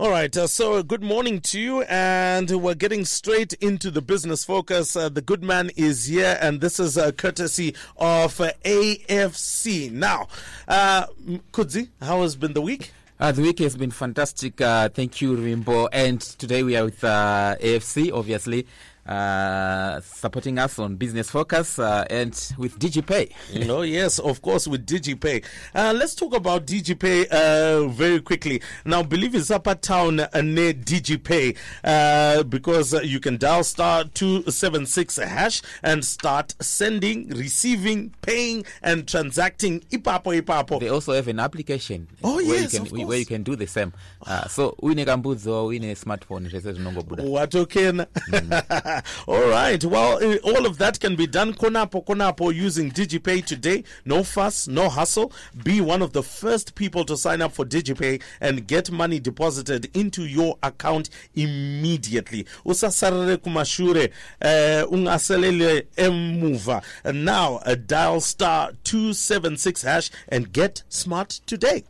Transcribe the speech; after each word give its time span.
All 0.00 0.08
right, 0.08 0.34
uh, 0.34 0.46
so 0.46 0.82
good 0.82 1.02
morning 1.02 1.42
to 1.42 1.60
you, 1.60 1.82
and 1.82 2.50
we're 2.50 2.74
getting 2.74 3.04
straight 3.04 3.52
into 3.60 3.90
the 3.90 4.00
business 4.00 4.46
focus. 4.46 4.96
Uh, 4.96 5.10
the 5.10 5.20
good 5.20 5.42
man 5.42 5.70
is 5.76 6.06
here, 6.06 6.38
and 6.40 6.62
this 6.62 6.80
is 6.80 6.96
uh, 6.96 7.12
courtesy 7.12 7.74
of 7.98 8.40
uh, 8.40 8.52
AFC. 8.64 9.92
Now, 9.92 10.28
uh, 10.66 11.04
Kudzi, 11.52 11.88
how 12.00 12.22
has 12.22 12.34
been 12.34 12.54
the 12.54 12.62
week? 12.62 12.92
Uh, 13.20 13.32
the 13.32 13.42
week 13.42 13.58
has 13.58 13.76
been 13.76 13.90
fantastic. 13.90 14.58
Uh, 14.62 14.88
thank 14.88 15.20
you, 15.20 15.36
Rimbo. 15.36 15.90
And 15.92 16.18
today 16.18 16.62
we 16.62 16.74
are 16.78 16.86
with 16.86 17.04
uh, 17.04 17.56
AFC, 17.60 18.10
obviously, 18.10 18.66
uh, 19.06 20.00
supporting 20.00 20.58
us 20.58 20.78
on 20.78 20.96
Business 20.96 21.30
Focus 21.30 21.78
uh, 21.78 22.04
and 22.10 22.30
with 22.58 22.78
DigiPay. 22.78 23.32
you 23.52 23.64
know, 23.64 23.82
yes, 23.82 24.18
of 24.18 24.40
course, 24.42 24.66
with 24.68 24.86
DigiPay. 24.86 25.44
Uh, 25.74 25.92
let's 25.96 26.14
talk 26.14 26.34
about 26.34 26.66
DigiPay 26.66 27.26
uh, 27.28 27.88
very 27.88 28.20
quickly. 28.20 28.62
Now, 28.84 29.02
believe 29.02 29.34
it's 29.34 29.50
Upper 29.50 29.74
Town 29.74 30.20
uh, 30.20 30.28
near 30.42 30.72
DigiPay 30.72 31.56
uh, 31.84 32.42
because 32.44 32.94
uh, 32.94 33.00
you 33.00 33.20
can 33.20 33.36
dial 33.36 33.64
star 33.64 34.04
276 34.04 35.16
hash 35.16 35.62
and 35.82 36.04
start 36.04 36.54
sending, 36.60 37.28
receiving, 37.30 38.14
paying, 38.22 38.64
and 38.82 39.08
transacting. 39.08 39.80
Ipapo, 39.90 40.40
ipapo. 40.40 40.78
They 40.80 40.88
also 40.88 41.12
have 41.12 41.28
an 41.28 41.40
application 41.40 42.06
Oh, 42.22 42.36
where, 42.36 42.44
yes, 42.44 42.74
you 42.74 42.84
can, 42.84 43.06
where 43.06 43.18
you 43.18 43.26
can 43.26 43.42
do 43.42 43.56
the 43.56 43.66
same. 43.66 43.92
Uh, 44.26 44.46
so, 44.48 44.76
uine 44.82 45.04
kambudzo, 45.04 45.66
uine 45.66 45.94
smartphone, 45.96 46.48
zvese 46.48 46.72
zvinongobuda. 46.72 47.22
All 49.26 49.48
right. 49.48 49.82
Well, 49.84 50.22
uh, 50.22 50.36
all 50.42 50.66
of 50.66 50.78
that 50.78 51.00
can 51.00 51.16
be 51.16 51.26
done 51.26 51.52
konapo 51.54 52.04
konapo 52.04 52.54
using 52.54 52.90
DigiPay 52.90 53.44
today. 53.44 53.84
No 54.04 54.24
fuss, 54.24 54.68
no 54.68 54.88
hustle. 54.88 55.32
Be 55.62 55.80
one 55.80 56.02
of 56.02 56.12
the 56.12 56.22
first 56.22 56.74
people 56.74 57.04
to 57.04 57.16
sign 57.16 57.42
up 57.42 57.52
for 57.52 57.64
DigiPay 57.64 58.22
and 58.40 58.66
get 58.66 58.90
money 58.90 59.20
deposited 59.20 59.90
into 59.96 60.24
your 60.24 60.58
account 60.62 61.10
immediately. 61.34 62.44
Usasarere 62.64 63.36
kumashure, 63.36 64.10
uh, 64.42 64.86
ungaselele 64.90 65.86
emuva. 65.96 66.82
Now, 67.12 67.56
uh, 67.64 67.74
dial 67.74 68.20
star 68.20 68.72
276 68.84 69.82
hash 69.82 70.10
and 70.28 70.52
get 70.52 70.82
smart 70.88 71.40
today. 71.46 71.84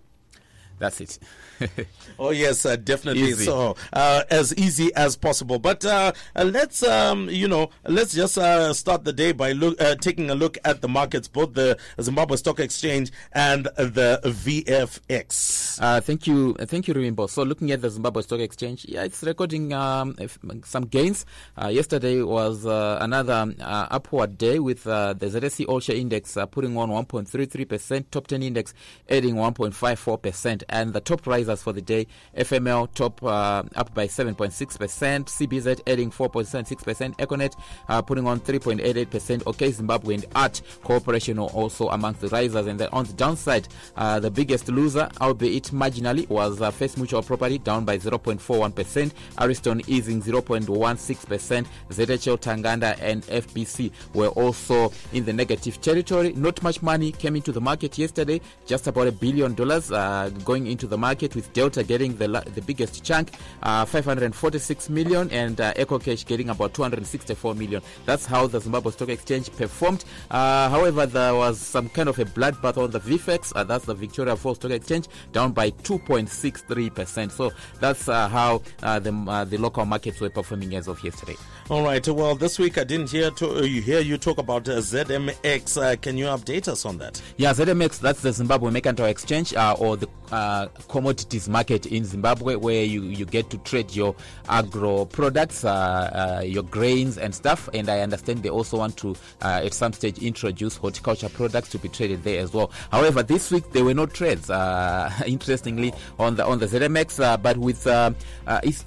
That's 0.81 1.00
it. 1.00 1.19
Oh 2.19 2.31
yes, 2.31 2.67
uh, 2.67 2.77
definitely. 2.77 3.23
Easy. 3.23 3.45
So 3.47 3.77
uh, 3.95 4.25
as 4.31 4.55
easy 4.56 4.92
as 4.95 5.17
possible. 5.17 5.59
But 5.59 5.84
uh, 5.86 6.12
uh, 6.36 6.45
let's 6.45 6.83
um, 6.83 7.31
you 7.31 7.48
know 7.48 7.70
let's 7.86 8.12
just 8.12 8.36
uh, 8.36 8.75
start 8.75 9.05
the 9.05 9.12
day 9.12 9.33
by 9.33 9.53
look, 9.53 9.81
uh, 9.81 9.95
taking 9.97 10.28
a 10.31 10.34
look 10.34 10.58
at 10.64 10.83
the 10.83 10.89
markets, 10.89 11.28
both 11.28 11.55
the 11.55 11.78
Zimbabwe 12.01 12.36
Stock 12.36 12.61
Exchange 12.61 13.11
and 13.33 13.64
the 13.77 14.20
VFEX. 14.25 15.78
Uh, 15.81 16.01
thank 16.01 16.27
you, 16.27 16.55
thank 16.55 16.89
you, 16.89 16.95
Rimbo. 16.95 17.28
So, 17.28 17.42
looking 17.42 17.70
at 17.70 17.81
the 17.81 17.89
Zimbabwe 17.89 18.23
Stock 18.23 18.41
Exchange, 18.41 18.84
yeah, 18.86 19.05
it's 19.05 19.23
recording 19.23 19.73
um, 19.73 20.17
some 20.64 20.84
gains. 20.84 21.25
Uh, 21.56 21.69
yesterday 21.69 22.20
was 22.23 22.67
uh, 22.67 22.98
another 23.01 23.55
upward 23.61 24.36
day 24.36 24.58
with 24.58 24.86
uh, 24.86 25.14
the 25.14 25.27
ZSE 25.27 25.67
All 25.69 25.81
Share 25.81 25.97
Index 25.97 26.36
uh, 26.36 26.47
putting 26.47 26.77
on 26.77 26.91
1.33 26.91 27.69
percent, 27.69 28.12
top 28.12 28.27
10 28.27 28.42
index 28.42 28.75
adding 29.08 29.36
1.54 29.36 30.20
percent, 30.23 30.64
and 30.70 30.92
the 30.92 31.00
top 31.00 31.26
risers 31.26 31.62
for 31.62 31.72
the 31.72 31.82
day: 31.82 32.06
FML 32.36 32.88
top 32.94 33.22
uh, 33.22 33.62
up 33.76 33.92
by 33.94 34.06
7.6 34.06 34.78
percent, 34.78 35.27
CBZ 35.27 35.80
adding 35.86 36.10
4.76 36.10 36.82
percent, 36.82 37.18
Econet 37.18 37.54
uh, 37.88 38.00
putting 38.02 38.27
on 38.27 38.40
3.88 38.40 39.10
percent. 39.10 39.42
OK 39.46 39.70
Zimbabwe 39.70 40.14
and 40.14 40.27
Art 40.34 40.62
Corporation 40.82 41.38
are 41.38 41.48
also 41.48 41.88
amongst 41.88 42.20
the 42.20 42.28
risers, 42.28 42.66
and 42.66 42.80
then 42.80 42.88
on 42.92 43.04
the 43.04 43.12
downside, 43.12 43.68
uh, 43.96 44.18
the 44.18 44.30
biggest 44.30 44.68
loser, 44.68 45.08
albeit 45.20 45.64
marginally, 45.64 46.28
was 46.28 46.60
uh, 46.60 46.70
First 46.70 46.96
Mutual 46.96 47.22
Property 47.22 47.58
down 47.58 47.84
by 47.84 47.98
0.41 47.98 48.74
percent, 48.74 49.14
Ariston 49.38 49.82
easing 49.86 50.22
0.16 50.22 51.27
percent, 51.27 51.66
ZHL 51.90 52.40
Tanganda 52.40 52.96
and 53.00 53.22
FBC 53.27 53.92
were 54.14 54.28
also 54.28 54.92
in 55.12 55.24
the 55.24 55.32
negative 55.32 55.80
territory. 55.80 56.33
Not 56.33 56.62
much 56.62 56.83
money 56.83 57.12
came 57.12 57.36
into 57.36 57.52
the 57.52 57.61
market 57.61 57.98
yesterday, 57.98 58.40
just 58.66 58.86
about 58.86 59.06
a 59.06 59.12
billion 59.12 59.55
dollars 59.55 59.90
uh, 59.90 60.30
going 60.60 60.70
into 60.70 60.86
the 60.86 60.98
market, 60.98 61.34
with 61.34 61.52
Delta 61.52 61.82
getting 61.82 62.16
the 62.16 62.28
la- 62.28 62.40
the 62.54 62.62
biggest 62.62 63.02
chunk, 63.04 63.30
uh, 63.62 63.84
546 63.84 64.90
million, 64.90 65.30
and 65.30 65.60
uh, 65.60 65.72
EcoCash 65.74 66.26
getting 66.26 66.50
about 66.50 66.74
264 66.74 67.54
million. 67.54 67.82
That's 68.06 68.26
how 68.26 68.46
the 68.46 68.60
Zimbabwe 68.60 68.92
Stock 68.92 69.08
Exchange 69.08 69.50
performed. 69.56 70.04
Uh, 70.30 70.68
however, 70.68 71.06
there 71.06 71.34
was 71.34 71.58
some 71.58 71.88
kind 71.88 72.08
of 72.08 72.18
a 72.18 72.24
bloodbath 72.24 72.76
on 72.76 72.90
the 72.90 73.00
VFEX, 73.00 73.52
uh, 73.56 73.64
that's 73.64 73.84
the 73.86 73.94
Victoria 73.94 74.36
Falls 74.36 74.58
Stock 74.58 74.72
Exchange, 74.72 75.08
down 75.32 75.52
by 75.52 75.70
2.63 75.70 76.94
percent. 76.94 77.32
So 77.32 77.52
that's 77.80 78.08
uh, 78.08 78.28
how 78.28 78.62
uh, 78.82 78.98
the 78.98 79.12
uh, 79.28 79.44
the 79.44 79.56
local 79.58 79.84
markets 79.84 80.20
were 80.20 80.30
performing 80.30 80.74
as 80.74 80.88
of 80.88 81.02
yesterday. 81.02 81.36
All 81.70 81.84
right. 81.84 82.06
Well, 82.08 82.34
this 82.34 82.58
week 82.58 82.78
I 82.78 82.84
didn't 82.84 83.10
hear 83.10 83.30
to, 83.30 83.58
uh, 83.58 83.62
you 83.62 83.80
hear 83.80 84.00
you 84.00 84.18
talk 84.18 84.38
about 84.38 84.68
uh, 84.68 84.78
ZMX. 84.78 85.80
Uh, 85.80 85.94
can 85.96 86.18
you 86.18 86.24
update 86.24 86.66
us 86.66 86.84
on 86.84 86.98
that? 86.98 87.22
Yeah, 87.36 87.52
ZMX, 87.52 88.00
that's 88.00 88.22
the 88.22 88.32
Zimbabwe 88.32 88.72
Mercantile 88.72 89.06
Exchange 89.06 89.54
uh, 89.54 89.77
or 89.78 89.96
the 89.96 90.08
uh, 90.50 90.66
commodities 90.88 91.48
market 91.48 91.86
in 91.86 92.05
Zimbabwe 92.05 92.56
where 92.56 92.83
you, 92.83 93.02
you 93.02 93.24
get 93.24 93.50
to 93.50 93.58
trade 93.58 93.94
your 93.94 94.14
agro 94.48 95.05
products, 95.05 95.64
uh, 95.64 95.70
uh, 95.70 96.42
your 96.42 96.64
grains 96.64 97.18
and 97.18 97.33
stuff. 97.34 97.68
And 97.72 97.88
I 97.88 98.00
understand 98.00 98.42
they 98.42 98.50
also 98.50 98.78
want 98.78 98.96
to, 98.98 99.14
uh, 99.42 99.62
at 99.64 99.74
some 99.74 99.92
stage, 99.92 100.18
introduce 100.18 100.77
horticulture 100.77 101.28
products 101.28 101.68
to 101.70 101.78
be 101.78 101.89
traded 101.89 102.24
there 102.24 102.40
as 102.40 102.52
well. 102.52 102.72
However, 102.90 103.22
this 103.22 103.50
week 103.50 103.70
there 103.70 103.84
were 103.84 103.94
no 103.94 104.06
trades, 104.06 104.50
interestingly, 105.27 105.92
on 106.18 106.34
the 106.34 106.44
on 106.44 106.58
the 106.58 106.66
ZMX. 106.66 107.40
But 107.42 107.56
with 107.56 107.86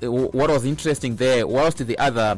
what 0.01 0.49
was 0.49 0.65
interesting 0.65 1.15
there, 1.15 1.47
whilst 1.47 1.77
the 1.77 1.97
other 1.97 2.37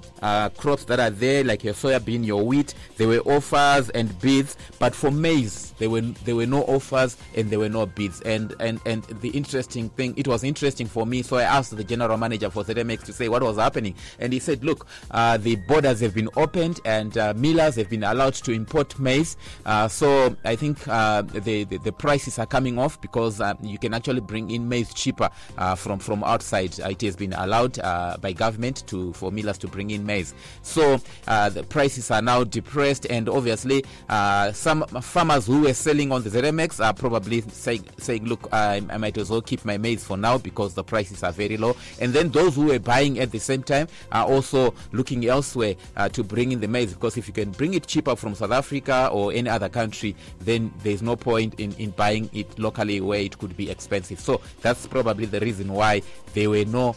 crops 0.58 0.85
that 0.85 1.00
are 1.00 1.09
there, 1.09 1.44
like 1.44 1.64
your 1.64 1.74
soybean, 1.74 2.25
your 2.25 2.44
wheat, 2.44 2.75
there 2.97 3.08
were 3.08 3.22
offers 3.22 3.90
and 3.91 4.18
bids. 4.19 4.56
But 4.78 4.94
for 4.94 5.09
maize, 5.12 5.74
there 5.80 5.90
were 5.90 6.02
there 6.02 6.35
were 6.35 6.46
no 6.46 6.64
offers 6.64 7.18
and 7.35 7.50
there 7.50 7.59
were 7.59 7.69
no 7.69 7.85
bids. 7.85 8.22
And 8.22 8.53
and 8.59 8.80
and 8.85 9.05
the 9.22 9.30
interesting 9.30 9.90
thing, 9.90 10.14
it 10.18 10.28
was 10.28 10.44
interesting 10.44 10.88
for 10.88 11.06
me. 11.06 11.22
So 11.22 11.38
I 11.38 11.44
asked 11.44 11.76
the 11.76 11.84
general 11.84 12.18
manager 12.18 12.50
for 12.50 12.64
ZMX 12.64 13.04
to 13.06 13.14
say 13.14 13.30
what 13.30 13.44
was 13.44 13.58
happening, 13.58 13.96
and 14.20 14.34
he 14.34 14.40
said, 14.40 14.64
"Look, 14.64 14.88
uh, 15.12 15.38
the 15.38 15.56
borders 15.56 16.00
have 16.02 16.14
been 16.14 16.30
opened 16.36 16.80
and 16.86 17.18
uh, 17.18 17.34
millers 17.36 17.76
have 17.76 17.90
been 17.90 18.04
allowed 18.04 18.34
to 18.34 18.52
import 18.52 18.98
maize. 19.00 19.38
Uh, 19.66 19.88
so 19.88 20.36
I 20.44 20.56
think 20.56 20.88
uh, 20.88 21.22
the, 21.22 21.64
the 21.66 21.78
the 21.78 21.92
prices 21.92 22.40
are 22.40 22.46
coming 22.46 22.78
off 22.80 23.00
because 23.02 23.42
uh, 23.42 23.54
you 23.62 23.78
can 23.78 23.94
actually 23.94 24.22
bring 24.22 24.52
in 24.52 24.68
maize 24.68 24.94
cheaper 24.94 25.30
uh, 25.58 25.76
from 25.76 26.00
from 26.00 26.24
outside. 26.24 26.78
It 26.80 27.02
has 27.02 27.16
been 27.16 27.34
allowed 27.34 27.78
by 28.22 28.34
government 28.34 28.86
to 28.88 29.14
for 29.14 29.32
millers 29.32 29.58
to 29.60 29.68
bring 29.68 29.92
in 29.92 30.06
maize. 30.06 30.34
So 30.62 30.98
the 31.26 31.66
prices 31.70 32.12
are 32.12 32.22
now 32.22 32.44
depressed, 32.44 33.06
and 33.10 33.30
obviously 33.30 33.84
some 34.54 34.86
farmers 35.02 35.48
who 35.48 35.62
were 35.62 35.74
selling 35.74 36.12
on 36.12 36.24
the 36.24 36.30
ZMX 36.30 36.84
are 36.84 36.94
probably 36.94 37.42
saying, 37.42 37.86
saying 37.98 38.26
"Look, 38.26 38.48
I, 38.52 38.82
I 38.96 38.98
might 38.98 39.18
as 39.18 39.30
well 39.30 39.42
keep 39.42 39.66
my 39.66 39.78
maize 39.78 40.04
for 40.04 40.18
now 40.18 40.38
because 40.38 40.74
the 40.74 40.84
prices 40.84 41.22
are 41.22 41.32
very 41.32 41.58
low." 41.58 41.76
And 42.00 42.14
then 42.14 42.30
those 42.30 42.56
who 42.56 42.68
were 42.68 42.80
buying 42.80 43.20
at 43.20 43.32
the 43.32 43.40
same 43.40 43.62
time 43.62 43.88
are 44.12 44.26
also 44.26 44.74
looking 44.92 45.26
elsewhere 45.28 45.76
uh, 45.98 46.10
to 46.10 46.24
bring 46.24 46.52
in 46.52 46.60
the 46.62 46.68
maize 46.68 46.94
because 46.94 47.18
if 47.18 47.28
you 47.28 47.34
can 47.34 47.52
bring 47.52 47.74
it 47.74 47.86
cheaper 47.86 48.16
from 48.16 48.34
South 48.36 48.52
Africa 48.52 49.10
or 49.12 49.34
any 49.34 49.50
other 49.50 49.70
country, 49.70 50.16
then 50.40 50.74
there's 50.84 51.02
no 51.02 51.16
point 51.16 51.60
in, 51.60 51.74
in 51.74 51.92
buying 51.92 52.30
it 52.34 52.58
locally 52.58 53.02
where 53.02 53.20
it 53.20 53.38
could 53.38 53.56
be 53.58 53.70
expensive. 53.70 54.20
So 54.20 54.42
that's 54.62 54.88
probably 54.88 55.26
the 55.26 55.40
reason 55.40 55.72
why 55.74 56.02
there 56.34 56.50
were 56.50 56.66
no 56.66 56.96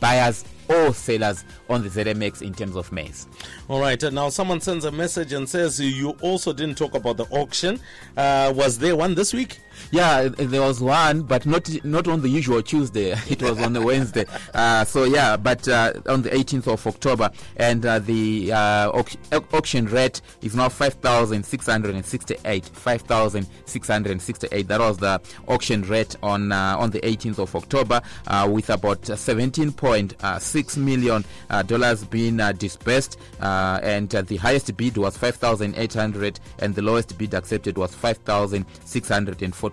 buyers 0.00 0.44
or 0.68 0.94
sellers 0.94 1.44
on 1.68 1.82
the 1.82 1.88
ZMX 1.88 2.42
in 2.42 2.54
terms 2.54 2.76
of 2.76 2.90
maize. 2.92 3.26
All 3.68 3.80
right. 3.80 4.02
Uh, 4.02 4.10
now, 4.10 4.28
someone 4.28 4.60
sends 4.60 4.84
a 4.84 4.92
message 4.92 5.32
and 5.32 5.48
says 5.48 5.80
you 5.80 6.10
also 6.22 6.52
didn't 6.52 6.78
talk 6.78 6.94
about 6.94 7.16
the 7.16 7.24
auction. 7.26 7.80
Uh, 8.16 8.52
was 8.54 8.78
there 8.78 8.96
one 8.96 9.14
this 9.14 9.32
week? 9.32 9.60
Yeah, 9.90 10.28
there 10.28 10.62
was 10.62 10.80
one, 10.80 11.22
but 11.22 11.46
not 11.46 11.68
not 11.84 12.08
on 12.08 12.22
the 12.22 12.28
usual 12.28 12.62
Tuesday. 12.62 13.14
It 13.28 13.42
was 13.42 13.60
on 13.60 13.72
the 13.72 13.82
Wednesday. 13.82 14.26
Uh, 14.52 14.84
so 14.84 15.04
yeah, 15.04 15.36
but 15.36 15.66
uh, 15.68 15.92
on 16.06 16.22
the 16.22 16.30
18th 16.30 16.66
of 16.72 16.86
October, 16.86 17.30
and 17.56 17.84
uh, 17.84 17.98
the 17.98 18.52
uh, 18.52 18.90
au- 18.92 19.44
auction 19.56 19.86
rate 19.86 20.20
is 20.42 20.54
now 20.54 20.68
5,668. 20.68 22.64
5,668. 22.66 24.68
That 24.68 24.80
was 24.80 24.98
the 24.98 25.20
auction 25.48 25.82
rate 25.82 26.16
on 26.22 26.52
uh, 26.52 26.76
on 26.78 26.90
the 26.90 27.00
18th 27.00 27.38
of 27.38 27.56
October, 27.56 28.00
uh, 28.26 28.48
with 28.50 28.70
about 28.70 29.02
17.6 29.02 30.40
six 30.40 30.76
million 30.76 31.24
dollars 31.66 32.04
being 32.04 32.36
dispersed, 32.58 33.18
and 33.40 34.10
the 34.10 34.36
highest 34.36 34.76
bid 34.76 34.96
was 34.96 35.16
five 35.16 35.36
thousand 35.36 35.74
eight 35.76 35.94
hundred, 35.94 36.38
and 36.60 36.74
the 36.74 36.82
lowest 36.82 37.16
bid 37.18 37.34
accepted 37.34 37.76
was 37.76 37.94
five 37.94 38.18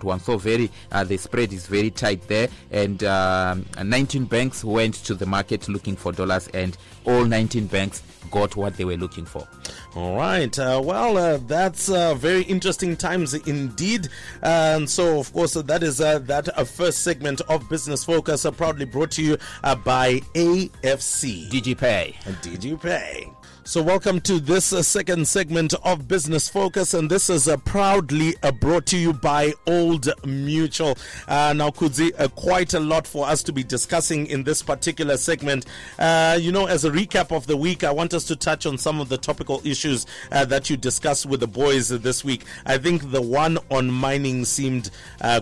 six 0.00 0.04
hundred 0.04 0.12
and 0.12 0.20
forty-one. 0.20 0.20
So 0.20 0.38
very 0.38 0.70
uh, 0.90 1.04
the 1.04 1.16
spread 1.16 1.52
is 1.52 1.66
very 1.66 1.90
tight 1.90 2.26
there, 2.28 2.48
and 2.70 3.02
um, 3.04 3.64
19 3.82 4.24
banks 4.26 4.64
went 4.64 4.94
to 5.04 5.14
the 5.14 5.26
market 5.26 5.68
looking 5.68 5.96
for 5.96 6.12
dollars, 6.12 6.48
and 6.48 6.76
all 7.04 7.24
19 7.24 7.66
banks 7.66 8.02
got 8.30 8.56
what 8.56 8.76
they 8.76 8.84
were 8.84 8.96
looking 8.96 9.24
for. 9.24 9.46
All 9.94 10.16
right. 10.16 10.56
Uh, 10.58 10.80
well, 10.82 11.16
uh, 11.16 11.38
that's 11.38 11.88
uh, 11.90 12.14
very 12.14 12.42
interesting 12.42 12.96
times 12.96 13.34
indeed. 13.34 14.08
And 14.42 14.88
so, 14.88 15.18
of 15.18 15.32
course, 15.32 15.56
uh, 15.56 15.62
that 15.62 15.82
is 15.82 16.00
uh, 16.00 16.18
that 16.20 16.56
uh, 16.58 16.64
first 16.64 17.02
segment 17.02 17.40
of 17.42 17.68
Business 17.68 18.04
Focus, 18.04 18.44
uh, 18.44 18.50
proudly 18.50 18.84
brought 18.84 19.10
to 19.12 19.22
you 19.22 19.36
uh, 19.62 19.74
by 19.74 20.20
AFC. 20.34 21.50
DigiPay. 21.50 22.40
Did 22.42 22.64
you 22.64 22.76
pay? 22.76 23.30
So, 23.64 23.80
welcome 23.80 24.20
to 24.22 24.40
this 24.40 24.72
uh, 24.72 24.82
second 24.82 25.28
segment 25.28 25.72
of 25.84 26.08
Business 26.08 26.48
Focus, 26.48 26.94
and 26.94 27.08
this 27.08 27.30
is 27.30 27.46
uh, 27.46 27.56
proudly 27.58 28.34
uh, 28.42 28.50
brought 28.50 28.86
to 28.86 28.98
you 28.98 29.12
by 29.12 29.52
Old 29.68 30.08
Mutual. 30.26 30.98
Uh, 31.28 31.52
now, 31.52 31.70
Kudzi, 31.70 32.10
uh, 32.18 32.26
quite 32.26 32.74
a 32.74 32.80
lot 32.80 33.06
for 33.06 33.24
us 33.28 33.40
to 33.44 33.52
be 33.52 33.62
discussing 33.62 34.26
in 34.26 34.42
this 34.42 34.62
particular 34.62 35.16
segment. 35.16 35.66
Uh, 35.96 36.36
you 36.40 36.50
know, 36.50 36.66
as 36.66 36.84
a 36.84 36.90
recap 36.90 37.30
of 37.34 37.46
the 37.46 37.56
week, 37.56 37.84
I 37.84 37.92
want 37.92 38.14
us 38.14 38.24
to 38.24 38.36
touch 38.36 38.66
on 38.66 38.78
some 38.78 39.00
of 39.00 39.08
the 39.08 39.16
topical 39.16 39.62
issues 39.64 40.06
that 40.30 40.68
you 40.68 40.76
discussed 40.76 41.26
with 41.26 41.38
the 41.38 41.46
boys 41.46 41.88
this 41.88 42.24
week. 42.24 42.44
I 42.66 42.78
think 42.78 43.12
the 43.12 43.22
one 43.22 43.58
on 43.70 43.92
mining 43.92 44.44
seemed 44.44 44.90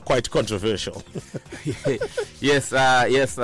quite 0.04 0.30
controversial. 0.30 1.02
yes, 2.40 2.70
yes. 2.70 3.38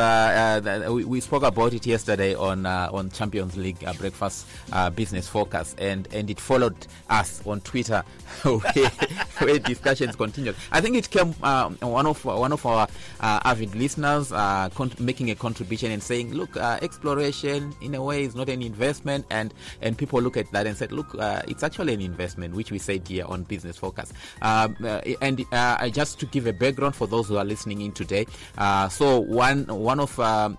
We, 0.87 1.05
we 1.05 1.21
spoke 1.21 1.45
about 1.45 1.73
it 1.73 1.87
yesterday 1.87 2.35
on 2.35 2.67
on 2.67 3.11
Champions 3.11 3.57
League 3.57 3.81
breakfast 3.99 4.47
uh, 4.73 4.91
business 4.91 5.29
focus, 5.29 5.75
and 5.79 6.09
and 6.13 6.31
it 6.31 6.41
followed 6.41 6.77
us 7.11 7.45
on 7.47 7.61
Twitter, 7.61 8.03
where, 8.43 8.91
where 9.39 9.59
discussions 9.59 10.17
continued. 10.17 10.57
I 10.73 10.81
think 10.81 10.97
it 10.97 11.11
came 11.11 11.35
um, 11.43 11.77
one 11.81 12.07
of 12.07 12.25
one 12.25 12.53
of 12.53 12.65
our 12.67 12.89
uh, 13.21 13.41
avid 13.45 13.75
listeners 13.75 14.33
uh, 14.33 14.69
con- 14.75 14.93
making 14.99 15.31
a 15.31 15.35
contribution 15.35 15.91
and 15.91 16.03
saying, 16.03 16.33
look, 16.33 16.57
uh, 16.57 16.79
exploration 16.83 17.75
in 17.81 17.95
a 17.95 18.03
way 18.03 18.25
is 18.25 18.35
not 18.35 18.49
an 18.49 18.63
investment, 18.63 19.27
and 19.31 19.53
and 19.81 19.97
people 19.97 20.21
look 20.21 20.37
at 20.37 20.51
that 20.53 20.67
and 20.67 20.77
said, 20.77 20.93
look, 20.93 21.15
uh, 21.19 21.43
it's 21.49 21.63
actually 21.63 21.95
an 21.95 22.01
investment, 22.01 22.55
which 22.55 22.71
we 22.71 22.79
said 22.79 23.07
here 23.07 23.25
on 23.27 23.43
Business 23.45 23.77
Focus. 23.77 24.13
Um, 24.43 24.77
uh, 24.83 25.01
and 25.21 25.45
just 25.93 26.19
to 26.21 26.27
give 26.27 26.47
a 26.47 26.53
background 26.53 26.95
for 26.95 27.07
those 27.07 27.29
who 27.29 27.37
are 27.37 27.45
listening 27.45 27.81
in 27.81 27.93
today, 27.93 28.27
so 28.91 29.21
one 29.21 29.67
one 29.67 30.01
of 30.01 30.19
um, 30.21 30.57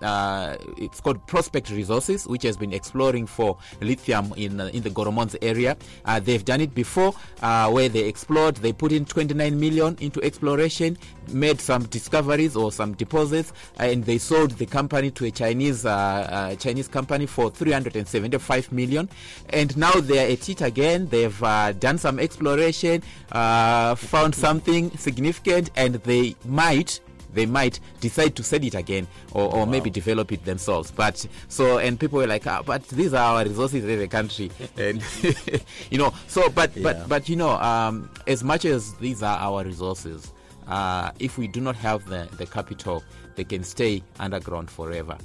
it's 0.77 1.01
called 1.01 1.25
Prospect 1.27 1.69
Resources, 1.71 2.27
which 2.27 2.43
has 2.43 2.57
been 2.57 2.73
exploring 2.73 3.27
for 3.27 3.57
lithium 3.97 4.33
in 4.37 4.59
uh, 4.59 4.69
in 4.73 4.83
the 4.83 4.89
Goromonzi 4.89 5.37
area. 5.41 5.75
Uh, 6.05 6.19
they've 6.19 6.43
done 6.43 6.61
it 6.61 6.73
before, 6.73 7.13
uh, 7.41 7.69
where 7.69 7.89
they 7.89 8.07
explored. 8.07 8.55
They 8.57 8.73
put 8.73 8.91
in 8.91 9.05
29 9.05 9.59
million 9.59 9.97
into 9.99 10.21
exploration, 10.23 10.97
made 11.29 11.59
some 11.59 11.83
discoveries 11.85 12.55
or 12.55 12.71
some 12.71 12.93
deposits, 12.93 13.53
and 13.77 14.03
they 14.03 14.17
sold 14.17 14.51
the 14.51 14.65
company 14.65 15.11
to 15.11 15.25
a 15.25 15.31
Chinese 15.31 15.83
Chinese 15.83 16.87
company 16.87 17.25
for 17.25 17.49
375 17.49 18.71
million. 18.71 19.09
And 19.49 19.75
now 19.77 19.93
they 19.93 20.19
are 20.25 20.31
at 20.31 20.49
it 20.49 20.61
again. 20.61 21.07
They've 21.07 21.39
done 21.79 21.97
some 21.97 22.19
exploration, 22.19 23.01
found 23.31 24.35
something 24.35 24.95
significant, 24.97 25.71
and 25.75 25.95
they 25.95 26.35
might 26.45 26.99
they 27.37 27.45
might 27.45 27.79
decide 27.99 28.35
to 28.35 28.43
sell 28.43 28.63
it 28.63 28.73
again 28.75 29.07
or, 29.33 29.53
or 29.53 29.67
maybe 29.67 29.89
develop 29.89 30.31
it 30.31 30.43
themselves. 30.45 30.91
But 30.91 31.25
so 31.47 31.77
and 31.77 31.99
people 31.99 32.19
were 32.19 32.27
like 32.27 32.47
ah, 32.47 32.63
but 32.65 32.83
these 32.89 33.13
are 33.13 33.37
our 33.37 33.43
resources 33.45 33.85
as 33.85 34.01
a 34.01 34.07
country. 34.07 34.51
And 34.77 35.03
you 35.91 35.97
know 35.97 36.13
so 36.27 36.49
but 36.49 36.75
Yeah. 36.75 36.83
but 36.83 37.09
but 37.09 37.29
you 37.29 37.35
know 37.35 37.51
um, 37.51 38.09
as 38.27 38.43
much 38.43 38.65
as 38.65 38.93
these 38.95 39.21
are 39.23 39.37
our 39.37 39.63
resources 39.63 40.33
uh, 40.67 41.11
if 41.19 41.37
we 41.37 41.47
do 41.47 41.61
not 41.61 41.75
have 41.75 42.05
the, 42.05 42.27
the 42.37 42.45
capital 42.45 43.03
they 43.35 43.43
can 43.43 43.63
stay 43.63 44.01
underground 44.19 44.67
forever. 44.69 45.15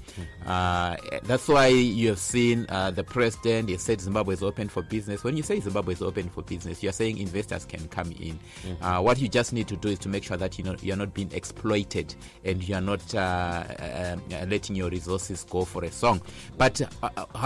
Uh, 0.47 0.97
that's 1.25 1.49
why 1.49 1.69
you 1.69 2.09
have 2.09 2.19
seen 2.19 2.67
uh, 2.69 2.91
the 2.91 3.03
president 3.03 3.71
he 3.71 3.77
said 3.79 4.01
zimbabwe 4.01 4.35
is 4.35 4.43
open 4.43 4.69
for 4.69 4.83
business. 4.83 5.25
When 5.25 5.37
you 5.37 5.43
say 5.43 5.59
zimbabwe 5.61 5.95
is 5.95 6.03
open 6.03 6.29
for 6.29 6.43
business 6.43 6.83
you're 6.83 6.93
saying 6.93 7.19
investors 7.19 7.65
can 7.65 7.89
come 7.89 8.13
in. 8.21 8.39
Uh, 8.81 9.01
what 9.01 9.19
you 9.19 9.29
just 9.29 9.53
need 9.53 9.67
to 9.69 9.77
do 9.77 9.89
is 9.89 9.99
to 10.01 10.09
make 10.09 10.25
sure 10.25 10.37
that 10.37 10.59
you 10.59 10.65
know 10.65 10.77
you're 10.83 10.97
not 10.97 11.15
being 11.15 11.33
exploited 11.33 12.15
and 12.45 12.63
you're 12.69 12.81
not 12.81 13.15
uh, 13.15 13.19
uh, 13.19 14.17
letting 14.47 14.77
your 14.77 14.91
resources 14.91 15.45
go 15.49 15.65
for 15.65 15.85
a 15.85 15.91
song. 15.91 16.21
But 16.59 16.83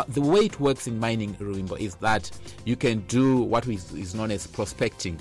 the 0.09 0.21
way 0.21 0.47
it 0.47 0.59
works 0.59 0.87
in 0.87 0.99
mining 0.99 1.35
Ruimbo, 1.35 1.79
is 1.79 1.95
that 1.97 2.31
you 2.65 2.77
can 2.77 3.01
do 3.03 3.39
what 3.39 3.67
is, 3.69 3.93
is 3.93 4.15
known 4.15 4.31
as 4.31 4.47
prospecting 4.47 5.19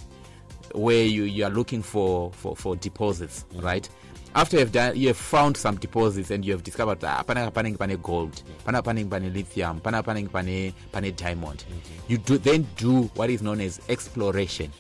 where 0.76 1.06
you, 1.06 1.24
you 1.24 1.46
are 1.46 1.50
looking 1.50 1.82
for, 1.82 2.32
for, 2.32 2.56
for 2.56 2.76
deposits, 2.76 3.46
right? 3.56 3.88
After 4.36 4.60
you've 4.60 4.74
done, 4.74 4.98
you 4.98 5.08
have 5.08 5.18
found 5.18 5.56
some 5.56 5.78
deposits 5.78 6.30
and 6.30 6.44
you 6.44 6.52
have 6.52 6.62
discovered 6.64 7.02
ah, 7.06 7.24
pana 7.24 7.50
panenge 7.52 7.80
pane 7.80 7.96
gold, 7.98 8.44
pana 8.66 8.84
panenge 8.84 9.10
pane 9.10 9.32
lithium, 9.34 9.80
pana 9.80 10.04
panenge 10.04 10.30
pane 10.32 10.74
pane 10.92 11.12
diamond. 11.16 11.64
You 12.10 12.18
do 12.18 12.38
then 12.38 12.68
do 12.76 13.04
what 13.16 13.30
is 13.30 13.42
known 13.42 13.62
as 13.62 13.80
exploration. 13.88 14.72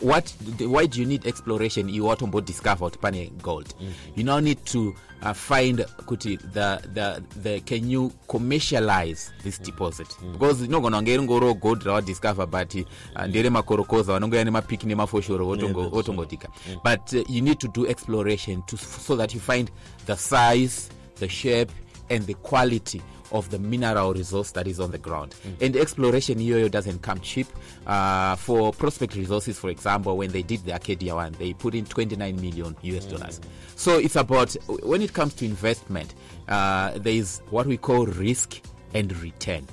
What? 0.00 0.34
Why 0.58 0.86
do 0.86 1.00
you 1.00 1.06
need 1.06 1.26
exploration? 1.26 1.88
You 1.88 2.04
want 2.04 2.20
to 2.20 2.40
discover 2.40 2.86
kuti 2.90 3.00
pane 3.00 3.30
gold. 3.42 3.74
You 4.16 4.24
now 4.24 4.40
need 4.40 4.64
to 4.66 4.96
uh, 5.22 5.32
find 5.34 5.78
kuti 6.06 6.38
the 6.52 6.80
the 6.94 7.22
the 7.42 7.60
can 7.60 7.88
you 7.90 8.10
commercialize 8.26 9.30
this 9.44 9.58
deposit 9.58 10.08
because 10.32 10.62
inogona 10.66 10.96
kunge 10.98 11.16
ringoro 11.16 11.54
gold 11.60 11.82
rawadiscover 11.84 12.46
but 12.46 12.74
uh, 12.74 13.26
ndere 13.26 13.50
makorokoza 13.50 14.12
vanongoya 14.12 14.44
nemapiki 14.44 14.86
nemafoshoro 14.86 15.46
votongo- 15.46 15.88
votongotika 15.90 16.48
but 16.84 17.12
uh, 17.12 17.30
you 17.30 17.40
need 17.42 17.58
to 17.58 17.68
do 17.68 17.86
exploration 17.86 18.61
to, 18.66 18.76
so 18.76 19.16
that 19.16 19.34
you 19.34 19.40
find 19.40 19.70
the 20.06 20.16
size 20.16 20.90
the 21.16 21.28
shape 21.28 21.70
and 22.10 22.26
the 22.26 22.34
quality 22.34 23.00
of 23.30 23.50
the 23.50 23.58
mineral 23.58 24.12
resource 24.12 24.50
that 24.50 24.66
is 24.66 24.78
on 24.78 24.90
the 24.90 24.98
ground. 24.98 25.34
And 25.60 25.74
exploration 25.74 26.38
here 26.38 26.68
doesn't 26.68 27.00
come 27.00 27.18
cheap. 27.20 27.46
Uh, 27.86 28.36
for 28.36 28.72
prospect 28.72 29.14
resources, 29.16 29.58
for 29.58 29.70
example, 29.70 30.18
when 30.18 30.30
they 30.32 30.42
did 30.42 30.64
the 30.66 30.72
Arcadia 30.74 31.14
one, 31.14 31.32
they 31.38 31.54
put 31.54 31.74
in 31.74 31.86
29 31.86 32.36
million 32.36 32.76
US 32.82 33.06
dollars. 33.06 33.40
So 33.74 33.98
it's 33.98 34.16
about, 34.16 34.52
when 34.82 35.00
it 35.00 35.14
comes 35.14 35.32
to 35.34 35.46
investment, 35.46 36.14
uh, 36.48 36.98
there 36.98 37.14
is 37.14 37.40
what 37.48 37.66
we 37.66 37.78
call 37.78 38.04
risk 38.04 38.60
and 38.92 39.16
return. 39.22 39.66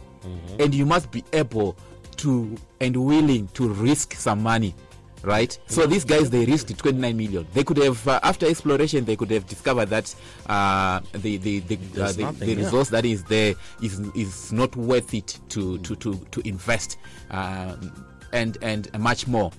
And 0.60 0.74
you 0.74 0.86
must 0.86 1.12
be 1.12 1.24
able 1.34 1.76
to 2.18 2.56
and 2.82 2.96
willing 2.96 3.48
to 3.56 3.70
risk 3.70 4.14
some 4.14 4.42
money 4.44 4.76
right? 5.24 5.58
So 5.68 5.86
these 5.86 6.06
guys 6.06 6.30
they 6.30 6.46
risked 6.46 6.78
29 6.78 7.16
million. 7.18 7.48
They 7.54 7.64
could 7.64 7.78
have 7.78 8.08
uh, 8.08 8.20
after 8.24 8.46
exploration 8.48 9.06
they 9.06 9.16
could 9.16 9.32
have 9.32 9.46
discovered 9.48 9.88
that 9.88 10.14
uh, 10.48 11.02
the 11.14 11.38
the 11.38 11.60
the, 11.60 11.76
uh, 11.76 12.12
the, 12.12 12.22
nothing, 12.24 12.40
the 12.40 12.54
yeah. 12.54 12.64
resource 12.66 12.90
that 12.90 13.06
is 13.06 13.24
there 13.26 13.56
is 13.82 14.00
is 14.16 14.52
not 14.52 14.76
worth 14.76 15.14
it 15.14 15.40
to 15.50 15.78
to 15.80 15.96
to, 15.98 16.16
to 16.32 16.48
invest 16.48 16.98
um, 17.32 18.06
and 18.34 18.58
and 18.62 18.90
much 19.00 19.28
more. 19.28 19.52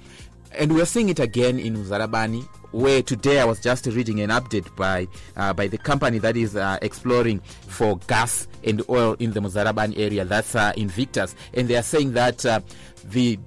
And 0.53 0.75
we're 0.75 0.87
seeing 0.87 1.09
it 1.11 1.21
again 1.21 1.61
in 1.61 1.77
Muzarabani 1.77 2.45
where 2.73 3.03
today 3.03 3.41
I 3.41 3.45
was 3.45 3.61
just 3.61 3.87
reading 3.87 4.21
an 4.21 4.31
update 4.31 4.75
by 4.77 5.09
uh, 5.37 5.53
by 5.53 5.67
the 5.67 5.79
company 5.79 6.19
that 6.19 6.37
is 6.37 6.57
uh, 6.57 6.79
exploring 6.83 7.41
for 7.41 7.99
gas 8.07 8.49
and 8.65 8.83
oil 8.89 9.17
in 9.19 9.33
the 9.33 9.41
Muzarabani 9.41 9.99
area. 9.99 10.25
That's 10.25 10.55
uh, 10.55 10.73
Invictus. 10.77 11.35
And 11.55 11.69
they 11.69 11.77
are 11.77 11.83
saying 11.83 12.13
that 12.15 12.45
uh, 12.47 12.61
the 13.05 13.39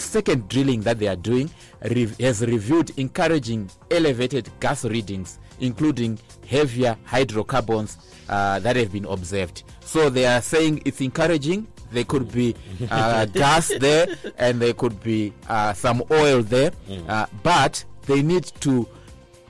second 0.00 0.48
drilling 0.48 0.80
that 0.82 0.98
they 0.98 1.06
are 1.08 1.16
doing 1.16 1.50
re- 1.82 2.12
has 2.20 2.40
revealed 2.42 2.90
encouraging 2.98 3.70
elevated 3.90 4.50
gas 4.60 4.84
readings, 4.84 5.38
including 5.60 6.18
heavier 6.48 6.96
hydrocarbons 7.04 7.98
uh, 8.28 8.58
that 8.60 8.76
have 8.76 8.92
been 8.92 9.04
observed. 9.06 9.62
So 9.80 10.08
they 10.10 10.26
are 10.26 10.40
saying 10.40 10.82
it's 10.84 11.00
encouraging. 11.00 11.66
There 11.92 12.04
could 12.04 12.30
be 12.32 12.54
uh, 12.90 13.24
gas 13.32 13.72
there 13.80 14.06
and 14.38 14.60
there 14.60 14.74
could 14.74 15.02
be 15.02 15.32
uh, 15.48 15.72
some 15.72 16.02
oil 16.10 16.42
there, 16.42 16.70
uh, 17.08 17.26
but 17.42 17.84
they 18.06 18.22
need 18.22 18.44
to 18.60 18.86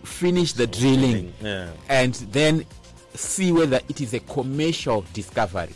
finish 0.04 0.54
the 0.54 0.66
drilling 0.66 1.34
Yeah. 1.42 1.68
and 1.88 2.14
then 2.32 2.64
see 3.14 3.52
whether 3.52 3.80
it 3.88 4.00
is 4.00 4.14
a 4.14 4.20
commercial 4.20 5.04
discovery. 5.12 5.74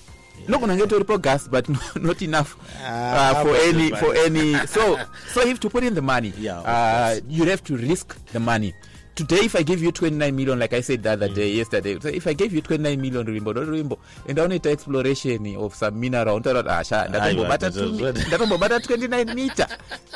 Nogona 0.48 0.76
nge 0.76 0.86
toripo 0.86 1.18
gas 1.18 1.48
but 1.50 1.68
no- 1.72 1.78
not 2.00 2.22
enough 2.22 2.56
Ah, 2.86 3.30
uh, 3.30 3.42
for 3.42 3.56
any 3.56 3.90
for 3.90 4.12
any 4.26 4.54
so 4.66 4.98
so 5.34 5.40
you 5.42 5.48
have 5.48 5.60
to 5.60 5.70
put 5.70 5.84
in 5.84 5.94
the 5.94 6.02
money 6.02 6.32
Yeah, 6.38 6.60
uh, 6.60 7.20
you 7.28 7.44
have 7.44 7.62
to 7.64 7.76
risk 7.76 8.16
the 8.32 8.40
money 8.40 8.74
today 9.14 9.44
if 9.44 9.54
i 9.56 9.62
give 9.62 9.84
you 9.84 9.90
29 9.92 10.32
million 10.32 10.58
like 10.58 10.72
i 10.76 10.82
said 10.82 11.02
the 11.02 11.10
other 11.10 11.28
day 11.28 11.52
mm. 11.52 11.56
yesterday 11.56 11.98
so 12.00 12.08
if 12.08 12.26
i 12.26 12.34
gave 12.34 12.52
you 12.54 12.60
29 12.60 12.96
million 13.00 13.26
rimbo 13.26 13.52
rimbo 13.52 13.98
and 14.28 14.38
unoita 14.38 14.70
exploration 14.70 15.56
of 15.56 15.74
some 15.74 15.98
mineral 16.00 16.40
asha 16.68 17.02
ah, 17.02 17.08
ndatombobata 17.08 17.66
Aiwa, 17.66 17.86
two- 17.86 17.98
that's- 18.12 18.26
ndatombobata 18.28 18.76
29 18.78 19.34
meter. 19.34 19.68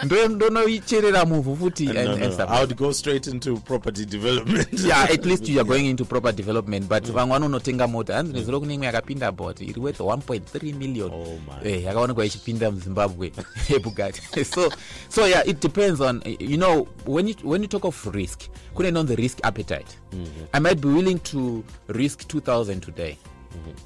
Ndo- 0.03 0.29
ndonoicherera 0.29 1.25
muvhu 1.25 1.57
futi 1.57 1.89
and- 1.89 1.99
and 2.23 2.33
stuff. 2.33 2.51
I 2.51 2.59
would 2.61 2.77
go 2.77 2.93
straight 2.93 3.27
into 3.27 3.57
property 3.57 4.05
development. 4.05 4.69
yeah 4.87 5.05
at 5.11 5.27
least 5.27 5.49
you 5.49 5.61
are 5.61 5.69
going 5.69 5.87
into 5.87 6.05
proper 6.05 6.33
development 6.33 6.89
but 6.89 7.05
mm. 7.05 7.13
vamwe 7.13 7.33
vanonotenga 7.39 7.87
mota 7.89 8.15
hanzi 8.15 8.33
nezuro 8.33 8.61
kune 8.61 8.75
imwe 8.75 8.87
yakapinda 8.87 9.33
bot 9.33 9.61
iri 9.61 9.81
worth 9.81 10.01
1.3 10.01 10.75
million. 10.75 11.11
Oh, 11.13 11.39
my. 11.65 11.71
Eh, 11.73 11.85
yakaonekwa 11.85 12.27
ichipinda 12.27 12.71
muzimbabwe 12.71 13.33
ebugati 13.77 14.45
so 14.55 14.73
so 15.09 15.27
yeah 15.29 15.49
it 15.49 15.63
depends 15.63 16.01
on 16.01 16.23
you 16.39 16.57
know 16.57 16.87
when 17.07 17.29
you, 17.29 17.35
when 17.45 17.63
you 17.63 17.69
talk 17.69 17.85
of 17.85 18.07
risk 18.15 18.41
kune 18.75 18.88
inonzi 18.89 19.15
risk 19.15 19.39
appetite. 19.43 19.99
Mm-hmm. 20.13 20.57
I 20.57 20.61
might 20.61 20.81
be 20.81 20.89
willing 20.89 21.19
to 21.19 21.65
risk 21.89 22.27
2000 22.27 22.81
today 22.81 23.17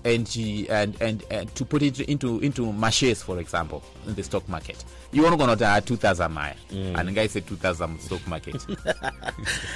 and, 0.04 0.26
she- 0.28 0.68
and, 0.68 1.00
and, 1.00 1.24
and 1.30 1.54
to 1.54 1.64
put 1.64 1.82
it 1.82 2.00
into, 2.00 2.38
into 2.40 2.72
shares 2.90 3.22
for 3.22 3.38
example 3.38 3.82
in 4.06 4.14
the 4.14 4.22
stock 4.22 4.48
market. 4.48 4.84
You 5.12 5.22
want 5.22 5.58
to 5.58 5.66
ha 5.66 5.80
2000 5.80 6.32
miles 6.32 6.56
and 6.70 7.08
the 7.08 7.12
guy 7.12 7.26
said 7.26 7.46
2000 7.46 8.00
stock 8.00 8.26
market. 8.26 8.64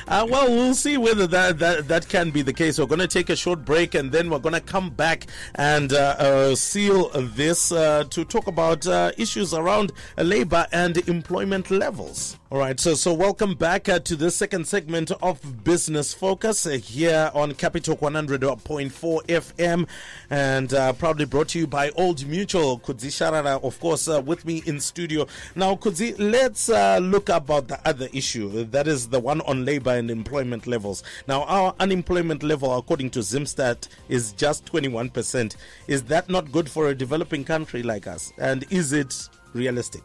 Uh, 0.09 0.27
well, 0.31 0.49
we'll 0.49 0.75
see 0.75 0.97
whether 0.97 1.27
that, 1.27 1.59
that 1.59 1.89
that 1.89 2.09
can 2.09 2.31
be 2.31 2.41
the 2.43 2.53
case. 2.53 2.79
We're 2.79 2.87
going 2.87 3.01
to 3.01 3.09
take 3.09 3.29
a 3.29 3.37
short 3.37 3.65
break 3.65 3.95
and 3.95 4.13
then 4.13 4.31
we're 4.31 4.39
going 4.39 4.55
to 4.55 4.61
come 4.61 4.91
back 4.91 5.27
and 5.57 5.93
uh, 5.93 6.15
uh, 6.19 6.55
seal 6.55 7.09
this 7.15 7.73
uh, 7.73 8.05
to 8.11 8.25
talk 8.25 8.47
about 8.47 8.87
uh, 8.87 9.11
issues 9.19 9.53
around 9.53 9.93
labor 10.17 10.67
and 10.73 10.97
employment 11.09 11.71
levels. 11.71 12.39
All 12.53 12.59
right, 12.59 12.79
so 12.79 12.95
so 12.95 13.13
welcome 13.13 13.55
back 13.55 13.89
uh, 13.89 13.99
to 14.01 14.15
the 14.15 14.31
second 14.31 14.69
segment 14.69 15.11
of 15.21 15.65
Business 15.65 16.15
Focus 16.15 16.65
uh, 16.67 16.71
here 16.71 17.31
on 17.35 17.55
Capital 17.55 17.97
100.4 17.97 19.27
FM 19.27 19.86
and 20.31 20.73
uh, 20.73 20.93
proudly 20.93 21.25
brought 21.25 21.49
to 21.49 21.59
you 21.59 21.67
by 21.67 21.91
Old 21.91 22.27
Mutual. 22.27 22.79
Kudzi 22.79 23.09
Sharara, 23.09 23.63
of 23.63 23.79
course, 23.81 24.09
uh, 24.09 24.21
with 24.21 24.45
me 24.45 24.63
in 24.67 24.81
studio. 24.81 25.27
Now, 25.55 25.77
Kudzi, 25.77 26.15
let's 26.19 26.69
uh, 26.69 26.99
look 26.99 27.29
about 27.29 27.69
the 27.69 27.79
other 27.87 28.09
issue. 28.13 28.65
That 28.65 28.89
is 28.89 29.09
the 29.09 29.21
one 29.21 29.41
on 29.43 29.65
labor 29.65 29.91
and 29.91 30.11
employment 30.11 30.67
levels. 30.67 31.03
Now, 31.29 31.45
our 31.45 31.75
unemployment 31.81 32.43
level, 32.43 32.77
according 32.77 33.11
to 33.11 33.21
Zimstat, 33.21 33.89
is 34.09 34.33
just 34.33 34.65
21%. 34.67 35.57
Is 35.89 36.03
that 36.05 36.29
not 36.29 36.53
good 36.53 36.71
for 36.71 36.89
a 36.89 36.95
developing 36.95 37.45
country 37.45 37.83
like 37.83 38.07
us? 38.07 38.33
And 38.39 38.65
is 38.71 38.93
it 38.93 39.29
realistic? 39.53 40.03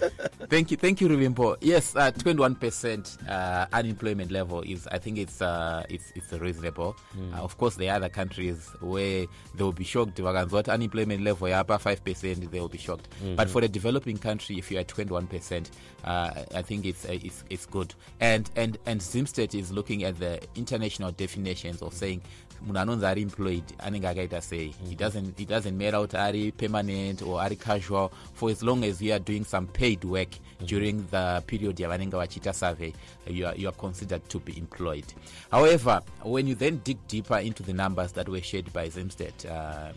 thank 0.48 0.70
you 0.70 0.76
thank 0.76 1.00
you 1.00 1.08
rivimpo 1.08 1.56
yes 1.60 1.94
uh, 1.96 2.10
21% 2.10 3.28
uh, 3.28 3.66
unemployment 3.72 4.30
level 4.30 4.62
is 4.62 4.86
i 4.92 4.98
think 4.98 5.18
it's 5.18 5.42
uh, 5.42 5.82
it's, 5.88 6.12
it's 6.14 6.32
reasonable. 6.32 6.96
Uh, 7.34 7.38
of 7.42 7.56
course 7.58 7.76
there 7.76 7.90
are 7.92 7.96
other 7.96 8.08
countries 8.08 8.70
where 8.80 9.26
they 9.54 9.64
will 9.64 9.72
be 9.72 9.84
shocked 9.84 10.16
kuti 10.16 10.72
unemployment 10.72 11.22
level 11.22 11.48
yapa 11.48 11.78
5% 11.78 12.50
they 12.50 12.60
will 12.60 12.68
be 12.68 12.78
shocked. 12.78 13.08
But 13.36 13.48
for 13.50 13.62
a 13.62 13.68
developing 13.68 14.18
country 14.18 14.58
if 14.58 14.70
you 14.70 14.78
are 14.78 14.84
21% 14.84 15.66
uh, 16.04 16.30
i 16.54 16.62
think 16.62 16.86
it's, 16.86 17.04
uh, 17.04 17.18
it's 17.22 17.44
it's 17.50 17.66
good. 17.66 17.94
And 18.20 18.48
and 18.56 18.78
and 18.86 19.00
zimstat 19.00 19.54
is 19.54 19.72
looking 19.72 20.04
at 20.04 20.18
the 20.18 20.40
international 20.54 21.12
definitions 21.12 21.82
of 21.82 21.92
saying 21.92 22.22
munhu 22.64 22.78
anonzi 22.80 23.06
ari 23.06 23.22
employed 23.22 23.64
anenge 23.78 24.08
akaita 24.08 24.40
sei. 24.42 24.74
It 24.90 24.98
doesn't 24.98 25.40
it 25.40 25.48
doesn't 25.48 25.76
matter 25.76 25.98
kuti 25.98 26.18
ari 26.18 26.50
permanent 26.52 27.22
or 27.22 27.40
ari 27.40 27.56
casual 27.56 28.12
for 28.34 28.50
as 28.50 28.62
long 28.62 28.84
as 28.84 29.00
you 29.02 29.12
are 29.12 29.18
doing 29.18 29.44
some 29.44 29.66
paid 29.66 30.04
work 30.04 30.28
during 30.64 31.06
the 31.10 31.42
period 31.46 31.76
yavanenge 31.76 32.12
vachiita 32.12 32.54
survey 32.54 32.92
you 33.26 33.46
are, 33.46 33.54
you 33.56 33.68
are 33.68 33.72
considered 33.76 34.26
to 34.28 34.38
be 34.40 34.56
employed. 34.58 35.04
However 35.50 36.00
when 36.22 36.46
you 36.46 36.54
then 36.54 36.80
dig 36.84 36.98
deeper 37.08 37.38
into 37.38 37.62
the 37.62 37.72
numbers 37.72 38.12
that 38.12 38.28
were 38.28 38.40
shared 38.40 38.72
by 38.72 38.88
zimstat 38.88 39.44
uh, 39.50 39.92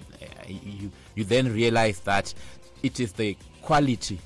you, 0.48 0.92
you 1.16 1.24
then 1.24 1.54
realize 1.54 2.00
that 2.02 2.34
it 2.84 3.00
is 3.00 3.14
the 3.14 3.38
quality 3.62 4.20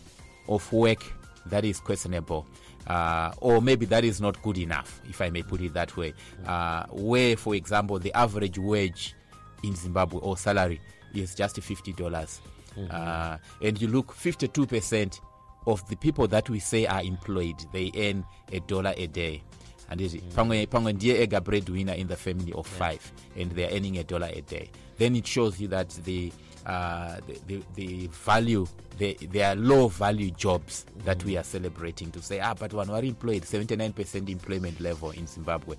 of 0.47 0.71
work 0.73 1.03
that 1.45 1.65
is 1.65 1.79
questionable 1.79 2.45
uh, 2.87 3.31
or 3.39 3.61
maybe 3.61 3.85
that 3.85 4.03
is 4.03 4.19
not 4.19 4.41
good 4.41 4.57
enough 4.57 5.01
if 5.09 5.21
i 5.21 5.29
may 5.29 5.41
put 5.43 5.61
it 5.61 5.73
that 5.73 5.95
way. 5.97 6.13
Uh, 6.45 6.85
where 6.91 7.35
for 7.37 7.55
example 7.55 7.99
the 7.99 8.11
average 8.13 8.57
wage 8.57 9.15
in 9.63 9.75
zimbabwe 9.75 10.19
or 10.19 10.37
salary 10.37 10.79
is 11.13 11.35
just 11.35 11.57
$50. 11.57 12.39
Uh, 12.89 13.37
and 13.61 13.79
you 13.79 13.87
look 13.87 14.07
52% 14.13 15.19
of 15.67 15.87
the 15.89 15.95
people 15.97 16.27
that 16.27 16.49
we 16.49 16.59
say 16.59 16.85
are 16.85 17.03
employed 17.03 17.55
they 17.71 17.91
earn 17.95 18.25
a 18.51 18.59
dollar 18.61 18.93
a 18.97 19.07
day 19.07 19.41
handiti 19.89 20.19
pamwe 20.35 20.65
pamwe 20.67 20.93
ndiye 20.93 21.21
ega 21.23 21.41
breadwinner 21.41 21.99
in 21.99 22.07
the 22.07 22.15
family 22.15 22.53
of 22.53 22.67
five 22.67 23.01
and 23.41 23.55
they 23.55 23.65
are 23.65 23.75
earning 23.75 23.97
a 23.97 24.03
dollar 24.03 24.29
a 24.33 24.41
day. 24.41 24.69
Then 24.97 25.15
it 25.15 25.25
shows 25.27 25.59
you 25.61 25.67
that 25.69 25.89
the 26.03 26.31
uh, 26.65 27.17
the, 27.27 27.39
the, 27.47 27.63
the 27.75 28.07
value 28.25 28.65
the, 28.97 29.13
there 29.31 29.47
are 29.49 29.55
low 29.55 29.87
value 29.87 30.29
jobs 30.31 30.85
that 31.03 31.23
we 31.25 31.35
are 31.37 31.43
celebrating 31.43 32.11
to 32.11 32.21
say 32.21 32.39
ah 32.39 32.53
but 32.53 32.71
vanhu 32.71 32.91
vari 32.91 33.07
employed 33.09 33.43
79% 33.43 34.29
employment 34.29 34.79
level 34.79 35.11
in 35.11 35.27
zimbabwe. 35.27 35.75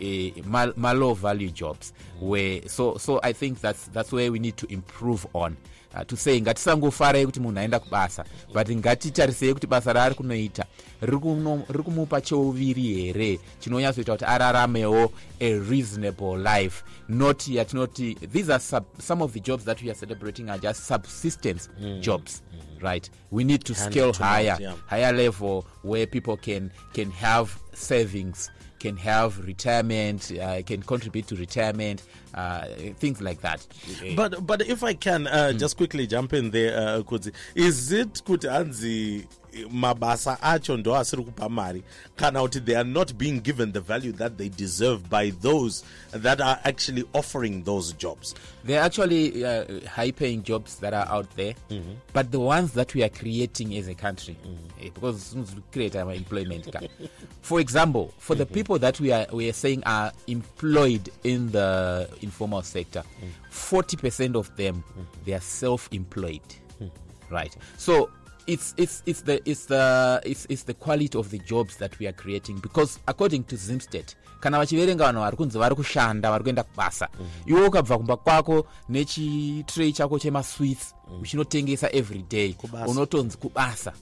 Eh, 0.00 0.32
ma, 0.44 0.72
ma 0.76 0.92
low 0.92 1.12
value 1.14 1.50
jobs 1.50 1.92
where 2.20 2.62
so 2.68 2.96
so 2.98 3.20
i 3.22 3.32
think 3.32 3.60
that's 3.60 3.90
that's 3.92 4.12
where 4.12 4.30
we 4.32 4.38
need 4.38 4.56
to 4.56 4.66
improve 4.72 5.26
on. 5.34 5.56
Uh, 5.94 6.02
to 6.04 6.16
say 6.16 6.40
ngatisangofarai 6.40 7.26
kuti 7.26 7.40
munhu 7.40 7.58
aenda 7.60 7.78
kubasa 7.78 8.24
but 8.54 8.68
ngatitarisei 8.70 9.52
kuti 9.54 9.66
basa 9.66 9.92
raari 9.92 10.14
kunoita 10.14 10.64
riri 11.02 11.82
kumupa 11.84 12.20
cheuviri 12.20 13.12
here? 13.12 13.38
Chinonyatsoita 13.60 14.12
kuti 14.16 14.24
araramewo 14.24 15.12
a 15.40 15.58
reasonable 15.58 16.38
life. 16.38 16.82
Not 17.08 17.38
yatinoti 17.38 18.18
these 18.32 18.50
are 18.50 18.60
sub, 18.60 18.84
some 18.98 19.22
of 19.22 19.32
the 19.32 19.40
jobs 19.40 19.64
that 19.64 19.82
we 19.82 19.90
are 19.90 19.94
celebrating 19.94 20.48
are 20.50 20.58
just 20.58 20.84
subsistence 20.86 21.68
jobs 22.00 22.42
right? 22.80 23.08
We 23.30 23.44
need 23.44 23.64
to 23.64 23.74
Hand 23.74 23.92
scale 23.92 24.12
to 24.12 24.22
higher 24.24 24.56
yeah. 24.60 24.74
higher 24.88 25.12
level 25.12 25.66
where 25.82 26.06
people 26.06 26.36
can 26.36 26.72
can 26.92 27.10
have 27.12 27.56
savings 27.74 28.50
can 28.80 28.96
have 28.96 29.38
retirement 29.46 30.32
uh, 30.42 30.62
can 30.62 30.82
contribute 30.82 31.28
to 31.28 31.36
retirement 31.36 32.02
uh, 32.34 32.64
things 32.98 33.20
like 33.20 33.40
that. 33.42 33.64
Eh, 34.02 34.14
But 34.16 34.44
but 34.44 34.62
if 34.62 34.82
I 34.82 34.94
can 34.94 35.28
uh, 35.28 35.52
just 35.52 35.76
quickly 35.76 36.06
jump 36.08 36.32
in 36.32 36.50
there, 36.50 36.76
uh, 36.76 37.02
Kudzi, 37.02 37.32
is 37.54 37.92
it 37.92 38.22
kuti 38.24 38.48
hanzi 38.48 39.24
mabasa 39.70 40.42
acho 40.42 40.76
ndo 40.76 40.96
asiri 40.96 41.24
kupa 41.24 41.48
mari. 41.48 41.82
Kana 42.16 42.40
kuti 42.40 42.60
they 42.64 42.76
are 42.76 42.88
not 42.88 43.14
being 43.14 43.40
given 43.40 43.72
the 43.72 43.80
value 43.80 44.12
that 44.12 44.36
they 44.38 44.48
deserve 44.48 45.08
by 45.10 45.30
those 45.30 45.84
that 46.12 46.40
are 46.40 46.58
actually 46.64 47.04
offering 47.14 47.62
those 47.64 47.92
jobs. 47.94 48.34
There 48.64 48.80
are 48.80 48.84
actually 48.84 49.44
uh, 49.44 49.64
high 49.88 50.10
paying 50.12 50.42
jobs 50.42 50.76
that 50.76 50.94
are 50.94 51.06
out 51.08 51.28
there, 51.36 51.54
mhm. 51.70 51.96
but 52.12 52.30
the 52.30 52.40
ones 52.40 52.72
that 52.72 52.94
we 52.94 53.02
are 53.02 53.08
creating 53.08 53.76
as 53.76 53.88
a 53.88 53.94
country, 53.94 54.36
mhm. 54.44 54.86
eh, 54.86 54.90
because 54.94 55.16
as 55.16 55.22
soon 55.24 55.42
as 55.42 55.54
we 55.54 55.62
create 55.72 55.96
our 55.96 56.12
employment. 56.12 56.74
For 57.42 57.60
example, 57.60 58.14
for 58.18 58.34
the 58.36 58.46
mhm. 58.46 58.52
people 58.54 58.78
that 58.78 59.00
we 59.00 59.12
are 59.12 59.26
we 59.32 59.48
are 59.48 59.52
saying 59.52 59.82
are 59.84 60.12
employed 60.26 61.10
in 61.24 61.50
the 61.50 62.08
informal 62.22 62.62
sector, 62.62 63.02
mm. 63.22 63.28
40% 63.50 64.36
of 64.36 64.54
them 64.56 64.76
mm-hmm. 64.88 65.02
they 65.24 65.32
are 65.34 65.40
self-employed. 65.40 66.40
Mm. 66.80 66.90
Right. 67.30 67.54
So 67.76 68.10
it's 68.46 68.74
it's 68.76 69.02
it's 69.06 69.24
the 69.24 69.40
it's 69.50 69.66
the 69.66 70.20
it's, 70.24 70.46
it's 70.48 70.64
the 70.64 70.74
quality 70.74 71.18
of 71.18 71.28
the 71.30 71.38
jobs 71.38 71.76
that 71.78 71.98
we 72.00 72.06
are 72.06 72.12
creating 72.16 72.60
because 72.60 72.98
according 73.06 73.42
to 73.44 73.56
Zimstat 73.56 74.16
kana 74.40 74.58
vachiverenga 74.58 75.04
vanhu 75.04 75.20
vari 75.20 75.36
kunzi 75.36 75.58
vari 75.58 75.74
kushanda 75.74 76.30
vari 76.30 76.42
kuenda 76.44 76.62
kubasa 76.62 77.08
iwe 77.46 77.66
ukabva 77.66 77.98
kumba 77.98 78.16
kwako 78.16 78.66
nechitray 78.88 79.92
chako 79.92 80.18
chemasweets 80.18 80.94
uchinotengesa 81.22 81.92
every 81.92 82.22
day 82.22 82.54
unotonzi 82.86 83.36
kubasa. 83.36 83.92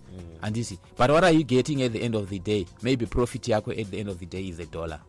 Handiti 0.41 0.79
but 0.99 1.11
what 1.11 1.25
are 1.25 1.35
you 1.37 1.45
getting 1.45 1.83
at 1.83 1.93
the 1.93 1.99
end 2.01 2.15
of 2.17 2.29
the 2.29 2.39
day? 2.39 2.67
Maybe 2.83 3.07
profit 3.07 3.49
yako 3.49 3.71
at 3.81 3.91
the 3.91 4.01
end 4.01 4.09
of 4.09 4.19
the 4.19 4.27
day 4.27 4.49
is 4.49 4.59
a 4.61 4.67
dollar 4.67 5.01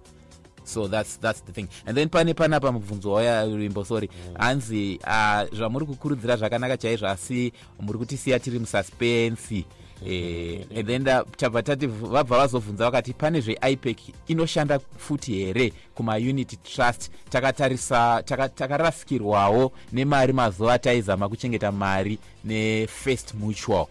so 0.71 0.87
that's 0.87 1.17
that's 1.19 1.41
the 1.45 1.51
thing. 1.51 1.67
And 1.85 1.97
then 1.97 2.09
pane 2.09 2.33
panapa 2.33 2.71
mubvunzo 2.71 3.11
waya 3.11 3.45
rimbo 3.45 3.85
sorry. 3.85 4.09
Hanzi 4.39 4.99
uh, 5.03 5.43
zvamuri 5.57 5.85
kukurudzira 5.85 6.37
zvakanaka 6.37 6.77
chaizvo 6.77 7.07
asi 7.07 7.51
muri 7.79 7.99
kutisiya 7.99 8.39
tiri 8.39 8.59
mususpensi 8.59 9.65
Eh, 10.03 10.65
and 10.75 10.87
then 10.87 11.03
tabva 11.37 11.61
tati 11.63 11.85
vabva 11.87 12.37
vazobvunza 12.37 12.85
vakati 12.85 13.13
pane 13.13 13.41
zveipec 13.41 13.97
inoshanda 14.27 14.79
futi 14.97 15.33
here 15.45 15.71
kumaunity 15.95 16.55
trust? 16.63 17.11
Takatarisa 17.29 18.23
taka- 18.25 18.49
takarasikirwawo 18.49 19.71
nemari 19.93 20.33
mazuva 20.33 20.73
ataizama 20.73 21.29
kuchengeta 21.29 21.71
mari 21.71 22.17
nefirst 22.43 23.33
mutual. 23.33 23.85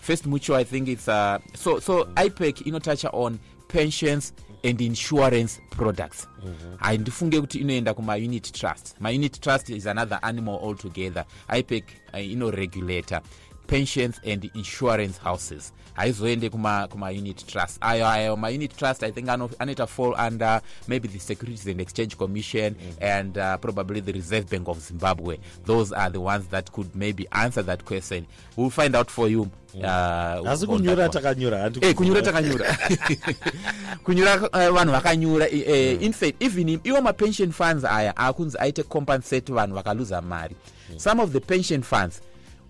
First 0.00 0.26
mutual 0.26 0.60
i 0.60 0.64
think 0.64 0.88
it's 0.88 1.08
uh, 1.08 1.38
so 1.54 1.80
so 1.80 2.08
ipec 2.26 2.60
inotacha 2.66 3.08
on 3.12 3.38
pensions 3.68 4.34
and 4.64 4.80
insurance 4.80 5.60
products. 5.70 6.28
Handifunge 6.76 7.40
kuti 7.40 7.58
inoenda 7.58 7.94
kumaunit 7.94 8.52
trust. 8.52 8.96
Maunit 9.00 9.40
trust 9.40 9.68
is 9.70 9.86
another 9.86 10.18
animal 10.22 10.54
altogether. 10.62 11.24
Ipec 11.58 11.84
uh, 12.12 12.20
inoregulator 12.20 13.20
pensions 13.66 14.20
and 14.24 14.50
insurance 14.54 15.18
houses. 15.18 15.72
Haizoende 15.96 16.50
kuma, 16.50 16.88
kuma 16.90 17.10
unit 17.10 17.46
trust. 17.46 17.78
Ayo 17.80 18.06
ayo 18.08 18.36
maunit 18.36 18.76
trust 18.76 19.02
i 19.04 19.10
think 19.12 19.28
ano- 19.28 19.50
anoita 19.60 19.86
fall 19.88 20.14
under 20.18 20.60
maybe 20.88 21.06
the 21.08 21.18
securities 21.20 21.66
and 21.68 21.80
exchange 21.80 22.18
commission 22.18 22.74
and 23.00 23.38
uh, 23.38 23.56
probably 23.58 24.00
the 24.00 24.12
reserve 24.12 24.50
bank 24.50 24.66
of 24.68 24.80
zimbabwe. 24.80 25.38
Those 25.64 25.92
are 25.92 26.10
the 26.10 26.20
ones 26.20 26.46
that 26.48 26.72
could 26.72 26.94
maybe 26.96 27.26
answer 27.30 27.62
that 27.62 27.84
question. 27.84 28.26
We'll 28.56 28.70
find 28.70 28.96
out 28.96 29.08
for 29.08 29.28
you 29.28 29.50
uh, 29.76 30.42
asi 30.46 30.66
on 30.66 30.82
that 30.82 31.08
kunyura 31.08 31.08
takanyura 31.08 31.70
Eh, 31.82 31.94
kunyura 31.94 32.22
takanyura. 32.22 32.66
Kunyura 34.04 34.36
uh, 34.36 34.70
vanhu 34.74 34.92
vakanyura 34.92 35.48
eh, 35.48 35.62
eh, 35.66 36.02
in 36.02 36.12
fact 36.12 36.42
even 36.42 36.68
iwo 36.84 37.02
mapension 37.02 37.52
funds 37.52 37.84
aya 37.84 38.16
akunzi 38.16 38.58
aite 38.58 38.82
compensate 38.82 39.52
vanhu 39.52 39.74
vakaluza 39.74 40.20
mari. 40.22 40.56
Some 40.96 41.20
of 41.20 41.32
the 41.32 41.40
pension 41.40 41.82
funds 41.82 42.20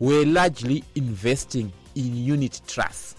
were 0.05 0.25
largely 0.27 0.85
investing 0.95 1.71
in 1.95 2.33
unit 2.33 2.67
trust 2.67 3.17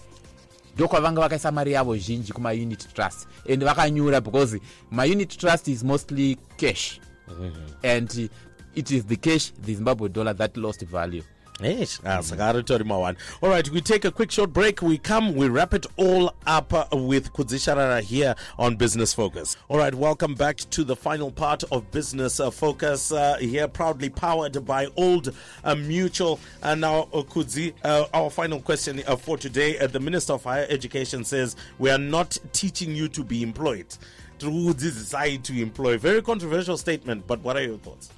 ndokwavanga 0.74 1.20
vakaisa 1.20 1.52
mari 1.52 1.72
yavo 1.72 1.96
zhinji 1.96 2.32
kumaunit 2.32 2.94
trust 2.94 3.28
and 3.52 3.64
vakanyura 3.64 4.20
because 4.20 4.60
maunit 4.90 5.36
trust 5.38 5.68
is 5.68 5.82
mostly 5.84 6.36
cash. 6.56 7.00
And 7.82 8.10
uh, 8.18 8.28
it 8.74 8.90
is 8.90 9.04
the 9.04 9.16
cash 9.16 9.52
the 9.62 9.74
zimbabwe 9.74 10.08
dollar 10.08 10.34
that 10.36 10.56
lost 10.56 10.84
value 10.86 11.22
Eish, 11.60 12.00
ah, 12.04 12.20
saka 12.20 12.42
aritori 12.42 12.84
mawan 12.84 13.16
all 13.42 13.48
right 13.48 13.66
we 13.70 13.80
take 13.80 14.04
a 14.04 14.12
quick 14.12 14.30
short 14.30 14.52
break. 14.52 14.82
We 14.82 14.98
come 14.98 15.34
we 15.34 15.48
wrap 15.48 15.72
it 15.72 15.86
all 15.96 16.34
up 16.46 16.74
uh, 16.74 16.84
with 16.92 17.32
kudzisharara 17.32 18.02
here 18.02 18.34
on 18.58 18.76
business 18.76 19.14
focus. 19.14 19.56
All 19.68 19.78
right 19.78 19.94
welcome 19.94 20.34
back 20.34 20.58
to 20.58 20.84
the 20.84 20.94
final 20.94 21.30
part 21.30 21.64
of 21.72 21.90
business 21.90 22.40
uh, 22.40 22.50
focus 22.50 23.10
uh, 23.10 23.38
here 23.38 23.68
proudly 23.68 24.10
powered 24.10 24.66
by 24.66 24.88
old 24.98 25.34
uh, 25.64 25.74
mutual. 25.74 26.38
And 26.62 26.82
now 26.82 27.08
uh, 27.14 27.22
kudzi 27.22 27.72
uh, 27.82 28.04
our 28.12 28.28
final 28.28 28.60
question 28.60 29.02
uh, 29.06 29.16
for 29.16 29.38
today. 29.38 29.78
Uh, 29.78 29.86
the 29.86 30.00
minister 30.00 30.34
of 30.34 30.44
higher 30.44 30.66
education 30.68 31.24
says 31.24 31.56
we 31.78 31.88
are 31.88 31.96
not 31.96 32.36
teaching 32.52 32.94
you 32.94 33.08
to 33.08 33.24
be 33.24 33.42
employed. 33.42 33.86
To 34.40 34.74
decide 34.74 35.44
to 35.44 35.62
employ. 35.62 35.96
Very 35.96 36.20
controversial 36.20 36.76
statement 36.76 37.26
but 37.26 37.40
what 37.40 37.56
are 37.56 37.62
your 37.62 37.78
thoughts 37.78 38.10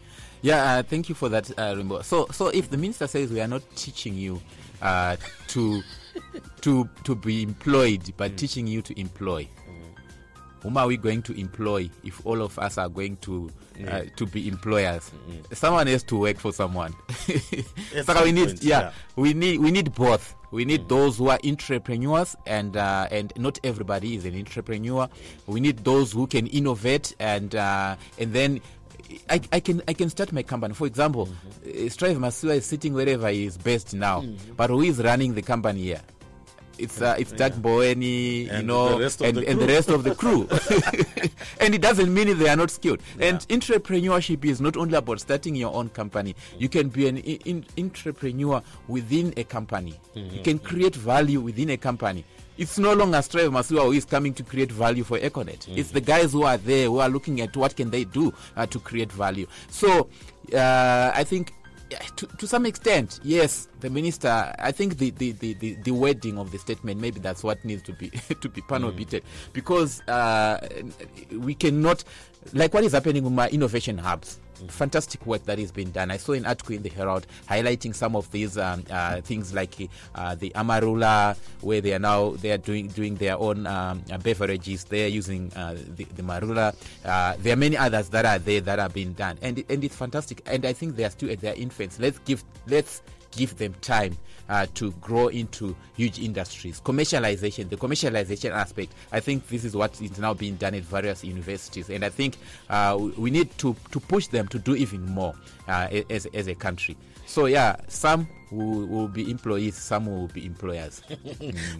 Yeah, 0.42 0.74
uh, 0.78 0.82
thank 0.82 1.08
you 1.08 1.14
for 1.14 1.28
that, 1.28 1.50
uh, 1.50 1.74
Rimbo. 1.74 2.04
So, 2.04 2.26
so 2.32 2.48
if 2.48 2.70
the 2.70 2.76
minister 2.76 3.06
says 3.06 3.30
we 3.30 3.40
are 3.40 3.48
not 3.48 3.62
teaching 3.76 4.14
you 4.14 4.40
uh, 4.80 5.16
to 5.48 5.82
to 6.60 6.88
to 7.04 7.14
be 7.14 7.42
employed, 7.42 8.12
but 8.16 8.36
teaching 8.36 8.66
you 8.66 8.82
to 8.82 8.98
employ, 9.00 9.48
whom 10.62 10.76
are 10.76 10.86
we 10.86 10.96
going 10.96 11.22
to 11.22 11.38
employ 11.38 11.90
if 12.04 12.24
all 12.24 12.42
of 12.42 12.58
us 12.58 12.78
are 12.78 12.88
going 12.88 13.16
to 13.18 13.50
uh, 13.86 14.02
to 14.16 14.26
be 14.26 14.48
employers? 14.48 15.10
Someone 15.52 15.86
has 15.86 16.02
to 16.04 16.16
work 16.16 16.38
for 16.38 16.52
someone. 16.52 16.94
So 18.04 18.22
we 18.22 18.32
need, 18.32 18.48
point, 18.48 18.62
yeah, 18.62 18.80
yeah. 18.80 18.92
we 19.16 19.34
need 19.34 19.60
we 19.60 19.70
need 19.70 19.94
both. 19.94 20.34
We 20.50 20.64
need 20.64 20.88
those 20.88 21.18
who 21.18 21.28
are 21.28 21.38
entrepreneurs, 21.44 22.36
and 22.46 22.76
uh, 22.76 23.08
and 23.10 23.32
not 23.36 23.58
everybody 23.64 24.14
is 24.14 24.24
an 24.24 24.34
entrepreneur. 24.34 25.08
We 25.46 25.60
need 25.60 25.78
those 25.78 26.12
who 26.12 26.26
can 26.26 26.46
innovate, 26.46 27.14
and 27.18 27.54
uh, 27.54 27.96
and 28.18 28.32
then 28.32 28.60
I, 29.30 29.40
I 29.52 29.60
can 29.60 29.82
I 29.88 29.92
can 29.94 30.10
start 30.10 30.32
my 30.32 30.42
company. 30.42 30.74
For 30.74 30.86
example, 30.86 31.26
Mm-hmm. 31.26 31.86
uh, 31.86 31.88
Strive 31.90 32.16
Masiyiwa 32.18 32.56
is 32.56 32.66
sitting 32.66 32.92
wherever 32.94 33.28
he 33.28 33.44
is 33.46 33.56
based 33.56 33.94
now, 33.94 34.24
but 34.56 34.70
who 34.70 34.82
is 34.82 34.98
running 35.02 35.34
the 35.34 35.42
company 35.42 35.80
here? 35.82 36.00
It's 36.78 37.00
uh, 37.02 37.16
it's 37.18 37.32
Doug 37.32 37.54
Mboweni, 37.54 38.44
you 38.44 38.50
And 38.52 38.66
know, 38.68 38.98
the 38.98 39.24
and, 39.26 39.36
the 39.36 39.48
and 39.48 39.58
the 39.60 39.66
rest 39.66 39.88
of 39.88 40.04
the 40.04 40.14
crew. 40.14 40.46
and 41.60 41.74
it 41.74 41.80
doesn't 41.82 42.12
mean 42.14 42.38
they 42.38 42.48
are 42.48 42.54
not 42.56 42.70
skilled. 42.70 43.00
And 43.18 43.40
entrepreneurship 43.48 44.44
is 44.44 44.60
not 44.60 44.76
only 44.76 44.94
about 44.96 45.18
starting 45.20 45.56
your 45.56 45.74
own 45.74 45.88
company. 45.88 46.36
You 46.56 46.68
can 46.68 46.88
be 46.88 47.08
an 47.08 47.16
in, 47.18 47.64
in- 47.76 47.84
entrepreneur 47.84 48.62
within 48.86 49.34
a 49.36 49.42
company. 49.44 49.98
You 50.14 50.40
can 50.42 50.58
create 50.60 50.94
value 50.94 51.40
within 51.40 51.70
a 51.70 51.76
company. 51.76 52.24
It's 52.58 52.76
no 52.78 52.92
longer 52.92 53.22
Strive 53.22 53.50
Masiyiwa 53.50 53.84
who 53.84 53.92
is 53.92 54.04
coming 54.04 54.34
to 54.34 54.42
create 54.42 54.72
value 54.72 55.04
for 55.04 55.18
Econet. 55.18 55.68
It's 55.76 55.92
the 55.92 56.00
guys 56.00 56.32
who 56.32 56.42
are 56.42 56.56
there 56.58 56.86
who 56.86 56.98
are 56.98 57.08
looking 57.08 57.40
at 57.40 57.56
what 57.56 57.76
can 57.76 57.90
they 57.90 58.04
do 58.04 58.34
uh, 58.56 58.66
to 58.66 58.80
create 58.80 59.12
value. 59.12 59.46
So 59.70 60.08
uh, 60.52 61.12
I 61.14 61.22
think 61.24 61.52
to, 62.16 62.26
to 62.26 62.46
some 62.46 62.66
extent, 62.66 63.20
yes, 63.22 63.68
the 63.80 63.90
minister. 63.90 64.52
I 64.58 64.72
think 64.72 64.98
the, 64.98 65.10
the, 65.10 65.32
the, 65.32 65.54
the, 65.54 65.74
the 65.76 65.90
wording 65.92 66.38
of 66.38 66.50
the 66.50 66.58
statement 66.58 67.00
maybe 67.00 67.20
that's 67.20 67.42
what 67.42 67.64
needs 67.64 67.82
to 67.84 67.92
be 67.92 68.10
to 68.40 68.48
be 68.48 68.60
panobited 68.62 69.22
because 69.52 70.00
uh, 70.08 70.66
we 71.32 71.54
cannot 71.54 72.04
like 72.52 72.74
what 72.74 72.84
is 72.84 72.92
happening 72.92 73.24
with 73.24 73.32
my 73.32 73.48
innovation 73.48 73.98
hubs. 73.98 74.40
Fantastic 74.68 75.24
work 75.26 75.44
that 75.44 75.58
is 75.58 75.70
being 75.70 75.90
done. 75.90 76.10
I 76.10 76.16
saw 76.16 76.32
an 76.32 76.46
article 76.46 76.74
in 76.74 76.82
the 76.82 76.88
Herald 76.88 77.26
highlighting 77.48 77.94
some 77.94 78.16
of 78.16 78.30
these 78.32 78.58
um, 78.58 78.84
uh, 78.90 79.20
things 79.20 79.54
like 79.54 79.74
uh, 80.14 80.34
the 80.34 80.50
Amarula, 80.50 81.36
where 81.60 81.80
they 81.80 81.94
are 81.94 81.98
now 81.98 82.30
they 82.30 82.50
are 82.50 82.58
doing 82.58 82.88
doing 82.88 83.14
their 83.16 83.38
own 83.38 83.66
um, 83.66 84.02
beverages. 84.22 84.84
They 84.84 85.04
are 85.04 85.08
using 85.08 85.52
uh, 85.54 85.76
the, 85.96 86.04
the 86.04 86.22
Marula. 86.22 86.74
Uh, 87.04 87.36
there 87.38 87.52
are 87.52 87.56
many 87.56 87.76
others 87.76 88.08
that 88.10 88.26
are 88.26 88.38
there 88.38 88.60
that 88.62 88.78
are 88.78 88.88
being 88.88 89.12
done, 89.12 89.38
and 89.42 89.64
and 89.68 89.84
it's 89.84 89.96
fantastic. 89.96 90.42
And 90.46 90.64
I 90.64 90.72
think 90.72 90.96
they 90.96 91.04
are 91.04 91.10
still 91.10 91.30
at 91.30 91.40
their 91.40 91.54
infants. 91.54 91.98
Let's 91.98 92.18
give 92.20 92.44
let's 92.66 93.02
give 93.32 93.56
them 93.58 93.74
time 93.80 94.16
uh, 94.48 94.66
to 94.74 94.92
grow 94.92 95.28
into 95.28 95.76
huge 95.96 96.18
industries. 96.18 96.80
Commercialization, 96.80 97.68
the 97.68 97.76
commercialization 97.76 98.50
aspect, 98.50 98.92
I 99.12 99.20
think 99.20 99.46
this 99.48 99.64
is 99.64 99.76
what 99.76 100.00
is 100.00 100.18
now 100.18 100.34
being 100.34 100.56
done 100.56 100.74
at 100.74 100.82
various 100.82 101.22
universities, 101.24 101.90
and 101.90 102.04
I 102.04 102.08
think 102.08 102.36
uh, 102.70 102.96
we- 103.16 103.30
need 103.30 103.56
to, 103.58 103.76
to 103.90 104.00
push 104.00 104.28
them 104.28 104.48
to 104.48 104.58
do 104.58 104.74
even 104.74 105.04
more 105.04 105.34
uh, 105.68 105.88
as, 106.08 106.26
as 106.32 106.48
a 106.48 106.54
country. 106.54 106.96
So 107.26 107.44
yeah, 107.44 107.76
some 107.88 108.26
will, 108.50 108.86
will 108.86 109.08
be 109.08 109.30
employees, 109.30 109.76
some 109.76 110.06
will 110.06 110.28
be 110.28 110.44
employers. 110.46 111.02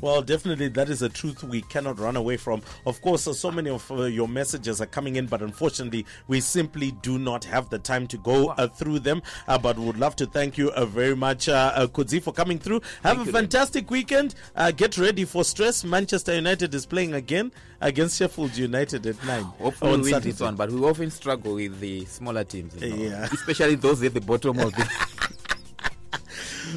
Well, 0.01 0.23
definitely, 0.23 0.69
that 0.69 0.89
is 0.89 1.03
a 1.03 1.09
truth 1.09 1.43
we 1.43 1.63
cannot 1.63 1.99
run 1.99 2.17
away 2.17 2.37
from. 2.37 2.63
Of 2.87 3.01
course, 3.03 3.27
uh, 3.27 3.33
so 3.33 3.51
many 3.51 3.71
of 3.71 3.91
uh, 3.91 4.05
your 4.05 4.29
messages 4.29 4.81
are 4.81 4.87
coming 4.87 5.17
in, 5.17 5.27
but 5.27 5.43
unfortunately, 5.43 6.07
we 6.29 6.41
simply 6.41 6.93
do 7.03 7.19
not 7.19 7.45
have 7.45 7.69
the 7.71 7.79
time 7.79 8.07
to 8.09 8.19
go 8.19 8.49
uh, 8.51 8.69
through 8.69 9.01
them. 9.01 9.23
Uh, 9.49 9.59
but 9.59 9.79
would 9.79 9.99
love 9.99 10.15
to 10.17 10.27
thank 10.27 10.57
you 10.57 10.71
uh, 10.73 10.85
very 10.87 11.17
much, 11.17 11.49
uh, 11.49 11.73
uh, 11.75 11.87
Kudzi, 11.87 12.23
for 12.23 12.33
coming 12.33 12.59
through. 12.59 12.81
Have 13.03 13.17
Thank 13.17 13.29
a 13.29 13.33
fantastic 13.33 13.91
weekend. 13.91 14.35
Uh, 14.55 14.71
get 14.71 14.97
ready 14.99 15.25
for 15.25 15.45
stress. 15.45 15.85
Manchester 15.85 16.35
United 16.35 16.75
is 16.75 16.87
playing 16.87 17.15
again 17.15 17.51
against 17.81 18.19
Sheffield 18.19 18.57
United 18.57 19.07
at 19.07 19.23
9. 19.25 19.43
Hopefully, 19.43 19.93
on 19.93 20.03
we 20.03 20.13
win 20.13 20.23
this 20.23 20.41
one, 20.41 20.57
but 20.57 20.71
we 20.71 20.81
often 20.81 21.11
struggle 21.11 21.55
with 21.55 21.79
the 21.81 22.05
smaller 22.07 22.45
teams, 22.45 22.75
you 22.81 22.91
know, 22.91 22.97
Yeah. 22.97 23.29
especially 23.33 23.75
those 23.77 24.03
at 24.03 24.15
the 24.15 24.21
bottom 24.21 24.59
of 24.59 24.73
the. 24.75 24.89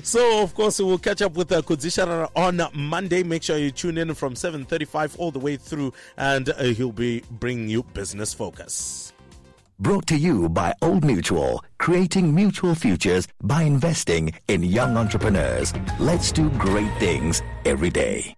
So, 0.04 0.44
of 0.44 0.54
course, 0.54 0.80
we 0.80 0.86
will 0.86 0.98
catch 0.98 1.22
up 1.22 1.34
with 1.34 1.52
uh, 1.52 1.62
Kudzishara 1.62 2.30
on 2.36 2.62
Monday. 2.74 3.24
Make 3.24 3.44
sure 3.44 3.58
you 3.58 3.72
tune 3.72 3.98
in 3.98 4.14
from 4.14 4.34
7.35 4.34 5.18
all 5.20 5.32
the 5.32 5.40
way 5.40 5.58
through, 5.58 5.94
and 6.18 6.50
uh, 6.50 6.64
he'll 6.64 6.92
be 6.92 7.24
bringing 7.30 7.70
you 7.70 7.84
Business 7.84 8.34
Focus. 8.34 9.14
Brought 9.80 10.06
to 10.08 10.16
you 10.16 10.48
by 10.48 10.74
Old 10.82 11.04
Mutual, 11.04 11.64
creating 11.80 12.36
mutual 12.36 12.76
futures 12.76 13.28
by 13.42 13.64
investing 13.64 14.34
in 14.48 14.62
young 14.62 14.96
entrepreneurs. 14.96 15.74
Let's 16.00 16.32
do 16.32 16.52
great 16.52 16.96
things 17.00 17.42
every 17.66 17.90
day. 17.90 18.36